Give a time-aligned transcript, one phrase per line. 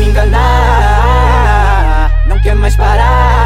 [0.00, 0.40] me enganar.
[2.26, 3.39] Não quer mais parar.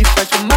[0.00, 0.47] if I a